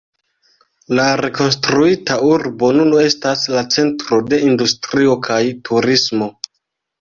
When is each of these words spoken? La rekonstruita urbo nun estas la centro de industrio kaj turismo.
La 0.99 1.03
rekonstruita 1.19 2.15
urbo 2.29 2.69
nun 2.77 2.95
estas 3.01 3.45
la 3.57 3.63
centro 3.77 4.19
de 4.33 4.41
industrio 4.47 5.15
kaj 5.29 5.39
turismo. 5.71 6.33